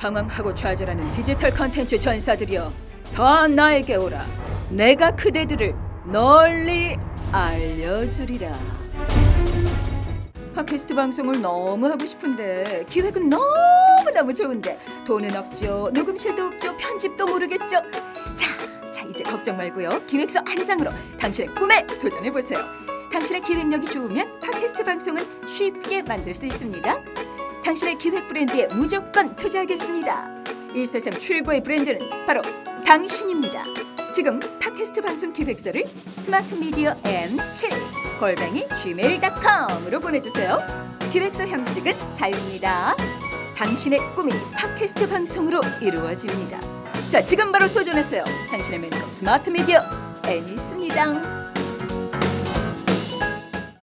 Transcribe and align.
방황하고 0.00 0.54
좌절하는 0.54 1.10
디지털 1.10 1.52
컨텐츠 1.52 1.98
전사들이여 1.98 2.72
다 3.14 3.46
나에게 3.46 3.96
오라. 3.96 4.26
내가 4.70 5.14
그대들을 5.14 5.74
널리 6.06 6.96
알려주리라. 7.32 8.58
팟캐스트 10.54 10.94
방송을 10.94 11.40
너무 11.40 11.86
하고 11.86 12.04
싶은데 12.04 12.84
기획은 12.88 13.28
너무너무 13.28 14.32
좋은데 14.34 14.78
돈은 15.06 15.36
없죠 15.36 15.90
녹음실도 15.92 16.46
없죠 16.46 16.76
편집도 16.76 17.26
모르겠죠. 17.26 17.82
자, 18.34 18.90
자 18.90 19.06
이제 19.06 19.22
걱정 19.22 19.58
말고요. 19.58 20.06
기획서 20.06 20.40
한 20.46 20.64
장으로 20.64 20.90
당신의 21.18 21.54
꿈에 21.54 21.86
도전해보세요. 22.00 22.58
당신의 23.12 23.42
기획력이 23.42 23.86
좋으면 23.88 24.40
팟캐스트 24.40 24.84
방송은 24.84 25.46
쉽게 25.46 26.02
만들 26.04 26.34
수 26.34 26.46
있습니다 26.46 27.02
당신의 27.64 27.98
기획 27.98 28.28
브랜드에 28.28 28.66
무조건 28.68 29.36
투자하겠습니다. 29.36 30.44
이 30.74 30.86
세상 30.86 31.12
최고의 31.18 31.62
브랜드는 31.62 32.26
바로 32.26 32.40
당신입니다. 32.86 33.64
지금 34.12 34.40
팟캐스트 34.60 35.02
방송 35.02 35.32
기획서를 35.32 35.84
스마트 36.16 36.54
미디어 36.54 36.94
N7 37.02 38.18
골뱅이 38.18 38.66
gmail.com으로 38.82 40.00
보내주세요. 40.00 40.58
기획서 41.12 41.46
형식은 41.46 41.92
자유입니다. 42.12 42.96
당신의 43.56 43.98
꿈이 44.16 44.32
팟캐스트 44.52 45.08
방송으로 45.08 45.60
이루어집니다. 45.80 46.60
자, 47.08 47.24
지금 47.24 47.52
바로 47.52 47.70
도전하세요. 47.70 48.24
당신의 48.50 48.80
멘토 48.80 49.10
스마트 49.10 49.50
미디어 49.50 49.80
N이 50.24 50.52
있습니다. 50.52 51.59